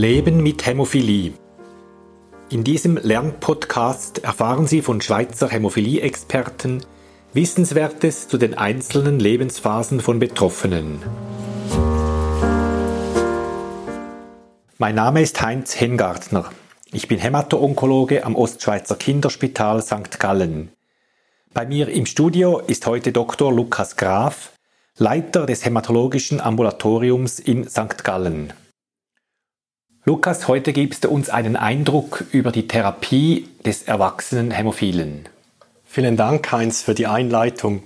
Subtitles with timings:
[0.00, 1.34] Leben mit Hämophilie.
[2.48, 6.86] In diesem Lernpodcast erfahren Sie von Schweizer Hämophilie-Experten
[7.34, 11.02] Wissenswertes zu den einzelnen Lebensphasen von Betroffenen.
[14.78, 16.50] Mein Name ist Heinz Hengartner.
[16.92, 20.18] Ich bin Hämato-Onkologe am Ostschweizer Kinderspital St.
[20.18, 20.72] Gallen.
[21.52, 23.52] Bei mir im Studio ist heute Dr.
[23.52, 24.52] Lukas Graf,
[24.96, 28.02] Leiter des Hämatologischen Ambulatoriums in St.
[28.02, 28.54] Gallen.
[30.06, 35.28] Lukas, heute gibst du uns einen Eindruck über die Therapie des erwachsenen Hämophilen.
[35.84, 37.82] Vielen Dank, Heinz, für die Einleitung.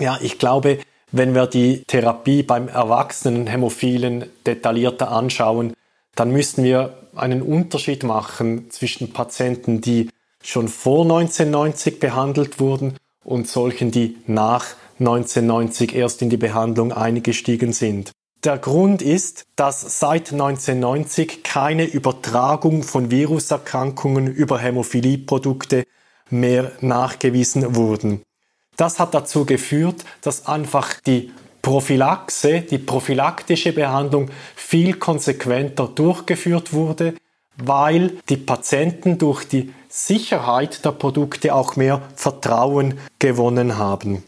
[0.00, 0.80] Ja, ich glaube,
[1.12, 5.72] wenn wir die Therapie beim erwachsenen Hämophilen detaillierter anschauen,
[6.16, 10.10] dann müssen wir einen Unterschied machen zwischen Patienten, die
[10.42, 14.66] schon vor 1990 behandelt wurden und solchen, die nach
[14.98, 18.10] 1990 erst in die Behandlung eingestiegen sind.
[18.42, 25.84] Der Grund ist, dass seit 1990 keine Übertragung von Viruserkrankungen über Hämophilieprodukte
[26.30, 28.22] mehr nachgewiesen wurden.
[28.78, 37.14] Das hat dazu geführt, dass einfach die Prophylaxe, die prophylaktische Behandlung viel konsequenter durchgeführt wurde,
[37.58, 44.22] weil die Patienten durch die Sicherheit der Produkte auch mehr Vertrauen gewonnen haben.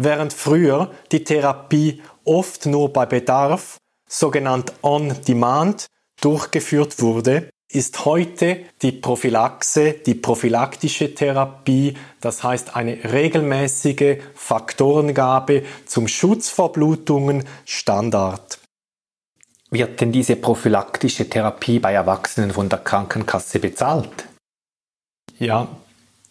[0.00, 5.86] Während früher die Therapie oft nur bei Bedarf, sogenannt on-demand,
[6.20, 16.08] durchgeführt wurde, ist heute die Prophylaxe, die prophylaktische Therapie, das heißt eine regelmäßige Faktorengabe zum
[16.08, 18.58] Schutz vor Blutungen Standard.
[19.70, 24.28] Wird denn diese prophylaktische Therapie bei Erwachsenen von der Krankenkasse bezahlt?
[25.38, 25.68] Ja,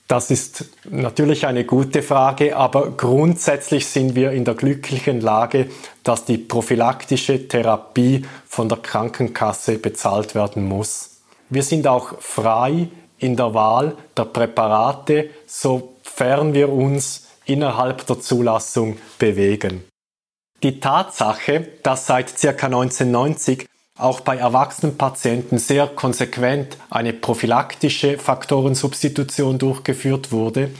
[0.07, 5.69] das ist natürlich eine gute Frage, aber grundsätzlich sind wir in der glücklichen Lage,
[6.03, 11.21] dass die prophylaktische Therapie von der Krankenkasse bezahlt werden muss.
[11.49, 18.97] Wir sind auch frei in der Wahl der Präparate, sofern wir uns innerhalb der Zulassung
[19.19, 19.83] bewegen.
[20.63, 22.49] Die Tatsache, dass seit ca.
[22.49, 23.67] 1990
[23.97, 30.71] auch bei erwachsenen Patienten sehr konsequent eine prophylaktische Faktorensubstitution durchgeführt wurde,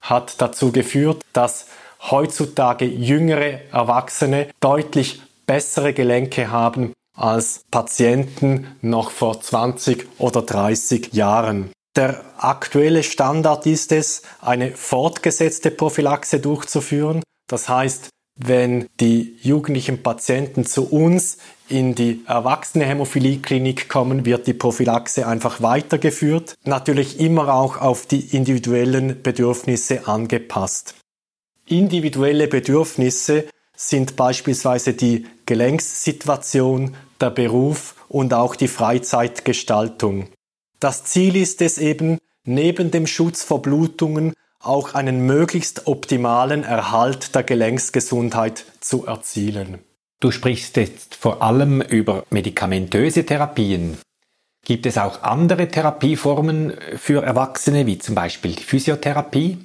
[0.00, 1.66] hat dazu geführt, dass
[2.10, 11.70] heutzutage jüngere Erwachsene deutlich bessere Gelenke haben als Patienten noch vor 20 oder 30 Jahren.
[11.96, 17.22] Der aktuelle Standard ist es, eine fortgesetzte Prophylaxe durchzuführen.
[17.48, 21.38] Das heißt, wenn die jugendlichen Patienten zu uns
[21.68, 26.54] in die erwachsene Hämophilie-Klinik kommen, wird die Prophylaxe einfach weitergeführt.
[26.64, 30.94] Natürlich immer auch auf die individuellen Bedürfnisse angepasst.
[31.66, 40.28] Individuelle Bedürfnisse sind beispielsweise die Gelenkssituation, der Beruf und auch die Freizeitgestaltung.
[40.80, 47.34] Das Ziel ist es eben, neben dem Schutz vor Blutungen auch einen möglichst optimalen Erhalt
[47.34, 49.78] der Gelenksgesundheit zu erzielen.
[50.20, 53.98] Du sprichst jetzt vor allem über medikamentöse Therapien.
[54.64, 59.58] Gibt es auch andere Therapieformen für Erwachsene, wie zum Beispiel die Physiotherapie?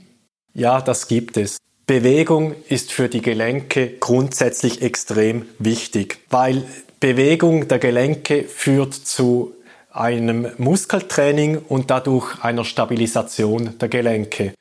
[0.54, 1.58] Ja, das gibt es.
[1.88, 6.64] Bewegung ist für die Gelenke grundsätzlich extrem wichtig, weil
[7.00, 9.54] Bewegung der Gelenke führt zu
[9.92, 14.54] einem Muskeltraining und dadurch einer Stabilisation der Gelenke.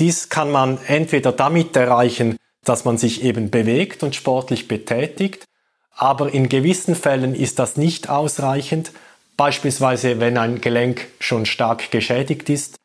[0.00, 5.44] Dies kann man entweder damit erreichen, dass man sich eben bewegt und sportlich betätigt,
[5.94, 8.92] aber in gewissen Fällen ist das nicht ausreichend,
[9.36, 12.76] beispielsweise wenn ein Gelenk schon stark geschädigt ist,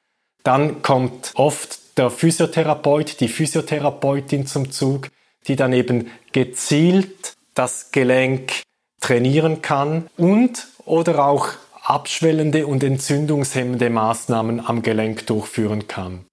[0.43, 5.07] dann kommt oft der Physiotherapeut, die Physiotherapeutin zum Zug,
[5.47, 8.63] die dann eben gezielt das Gelenk
[8.99, 11.47] trainieren kann und oder auch
[11.81, 16.25] abschwellende und entzündungshemmende Maßnahmen am Gelenk durchführen kann.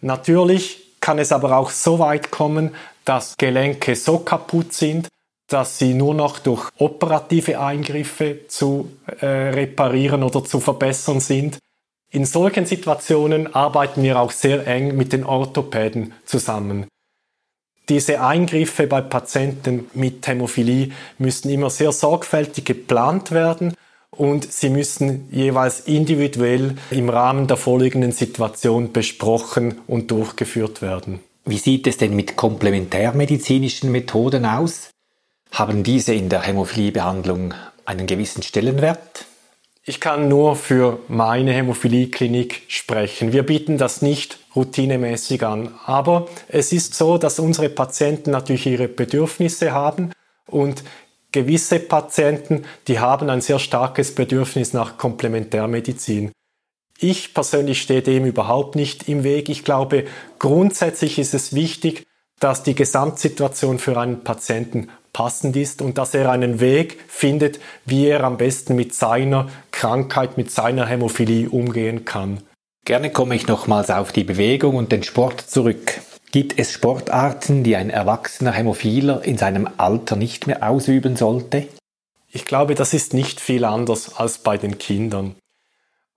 [0.00, 2.74] Natürlich kann es aber auch so weit kommen,
[3.04, 5.08] dass Gelenke so kaputt sind,
[5.48, 8.90] dass sie nur noch durch operative Eingriffe zu
[9.20, 11.58] äh, reparieren oder zu verbessern sind.
[12.10, 16.86] In solchen Situationen arbeiten wir auch sehr eng mit den Orthopäden zusammen.
[17.88, 23.74] Diese Eingriffe bei Patienten mit Hämophilie müssen immer sehr sorgfältig geplant werden
[24.10, 31.20] und sie müssen jeweils individuell im Rahmen der vorliegenden Situation besprochen und durchgeführt werden.
[31.44, 34.90] Wie sieht es denn mit komplementärmedizinischen Methoden aus?
[35.52, 37.54] Haben diese in der Hämophiliebehandlung
[37.84, 39.26] einen gewissen Stellenwert?
[39.84, 43.32] Ich kann nur für meine Hämophilie-Klinik sprechen.
[43.32, 45.72] Wir bieten das nicht routinemäßig an.
[45.84, 50.10] Aber es ist so, dass unsere Patienten natürlich ihre Bedürfnisse haben
[50.48, 50.82] und
[51.36, 56.32] gewisse Patienten, die haben ein sehr starkes Bedürfnis nach Komplementärmedizin.
[56.98, 59.50] Ich persönlich stehe dem überhaupt nicht im Weg.
[59.50, 60.06] Ich glaube,
[60.38, 62.06] grundsätzlich ist es wichtig,
[62.40, 68.06] dass die Gesamtsituation für einen Patienten passend ist und dass er einen Weg findet, wie
[68.06, 72.40] er am besten mit seiner Krankheit, mit seiner Hämophilie umgehen kann.
[72.86, 76.00] Gerne komme ich nochmals auf die Bewegung und den Sport zurück.
[76.32, 81.68] Gibt es Sportarten, die ein erwachsener Hämophiler in seinem Alter nicht mehr ausüben sollte?
[82.30, 85.36] Ich glaube, das ist nicht viel anders als bei den Kindern.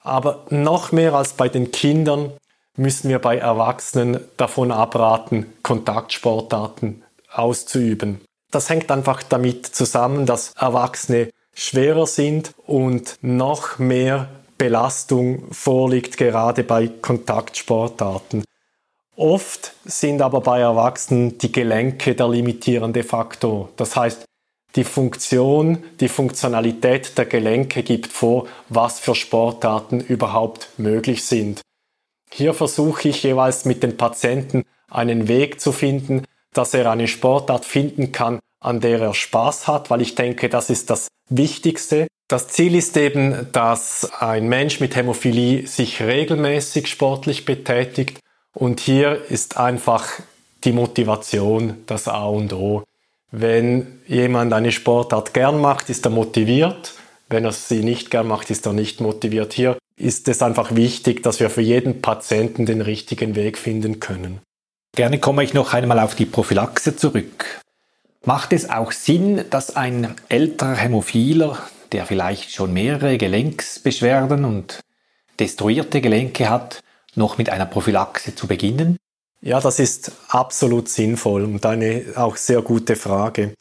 [0.02, 2.32] Aber noch mehr als bei den Kindern
[2.76, 8.22] müssen wir bei Erwachsenen davon abraten, Kontaktsportarten auszuüben.
[8.52, 16.64] Das hängt einfach damit zusammen, dass Erwachsene schwerer sind und noch mehr Belastung vorliegt, gerade
[16.64, 18.44] bei Kontaktsportarten.
[19.19, 23.68] Oft sind aber bei Erwachsenen die Gelenke der limitierende Faktor.
[23.75, 24.24] Das heißt,
[24.77, 31.60] die Funktion, die Funktionalität der Gelenke gibt vor, was für Sportarten überhaupt möglich sind.
[32.31, 36.24] Hier versuche ich jeweils mit den Patienten einen Weg zu finden,
[36.54, 40.69] dass er eine Sportart finden kann, an der er Spaß hat, weil ich denke, das
[40.69, 42.07] ist das Wichtigste.
[42.30, 48.21] Das Ziel ist eben, dass ein Mensch mit Hämophilie sich regelmäßig sportlich betätigt
[48.54, 50.07] und hier ist einfach
[50.63, 52.84] die Motivation das A und O.
[53.31, 56.94] Wenn jemand eine Sportart gern macht, ist er motiviert.
[57.30, 59.54] Wenn er sie nicht gern macht, ist er nicht motiviert.
[59.54, 64.40] Hier ist es einfach wichtig, dass wir für jeden Patienten den richtigen Weg finden können.
[64.95, 67.62] Gerne komme ich noch einmal auf die Prophylaxe zurück.
[68.25, 71.57] Macht es auch Sinn, dass ein älterer Hämophiler,
[71.92, 74.80] der vielleicht schon mehrere Gelenksbeschwerden und
[75.40, 76.81] destruierte Gelenke hat,
[77.19, 78.98] noch mit einer Prophylaxe zu beginnen?
[79.42, 83.54] Ja, das ist absolut sinnvoll und eine auch sehr gute Frage.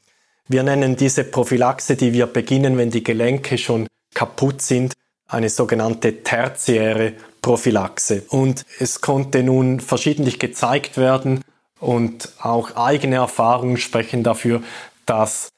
[0.48, 4.94] Wir nennen diese Prophylaxe, die wir beginnen, wenn die Gelenke schon kaputt sind,
[5.28, 7.12] eine sogenannte tertiäre
[7.42, 8.22] Prophylaxe.
[8.30, 11.42] Und es konnte nun verschiedentlich gezeigt werden
[11.78, 14.62] und auch eigene Erfahrungen sprechen dafür,
[15.04, 15.50] dass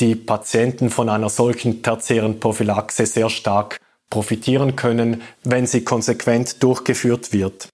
[0.00, 3.78] die Patienten von einer solchen tertiären Prophylaxe sehr stark
[4.10, 7.68] profitieren können, wenn sie konsequent durchgeführt wird.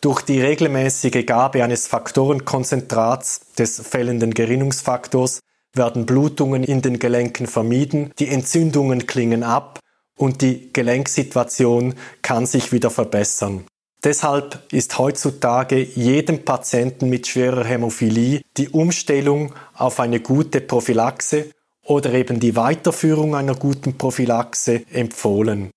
[0.00, 5.40] Durch die regelmäßige Gabe eines Faktorenkonzentrats des fällenden Gerinnungsfaktors
[5.72, 9.80] werden Blutungen in den Gelenken vermieden, die Entzündungen klingen ab
[10.16, 13.64] und die Gelenksituation kann sich wieder verbessern.
[14.04, 21.50] Deshalb ist heutzutage jedem Patienten mit schwerer Hämophilie die Umstellung auf eine gute Prophylaxe
[21.84, 25.70] oder eben die Weiterführung einer guten Prophylaxe empfohlen.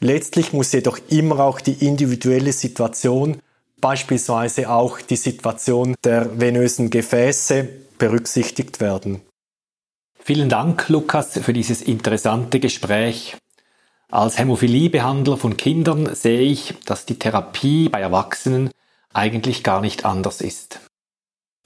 [0.00, 3.38] Letztlich muss jedoch immer auch die individuelle Situation,
[3.80, 7.68] beispielsweise auch die Situation der venösen Gefäße,
[7.98, 9.22] berücksichtigt werden.
[10.18, 13.36] Vielen Dank, Lukas, für dieses interessante Gespräch.
[14.10, 18.70] Als Hämophiliebehandler von Kindern sehe ich, dass die Therapie bei Erwachsenen
[19.12, 20.80] eigentlich gar nicht anders ist.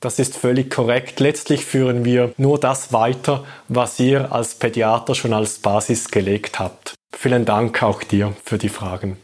[0.00, 1.20] Das ist völlig korrekt.
[1.20, 6.94] Letztlich führen wir nur das weiter, was ihr als Pädiater schon als Basis gelegt habt.
[7.14, 9.18] Vielen Dank auch dir für die Fragen.